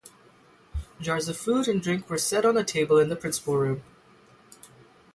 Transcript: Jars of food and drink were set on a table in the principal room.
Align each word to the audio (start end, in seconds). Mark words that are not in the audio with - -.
Jars 0.99 1.27
of 1.27 1.37
food 1.37 1.67
and 1.67 1.79
drink 1.79 2.09
were 2.09 2.17
set 2.17 2.43
on 2.43 2.57
a 2.57 2.63
table 2.63 2.97
in 2.97 3.09
the 3.09 3.15
principal 3.15 3.55
room. 3.55 3.83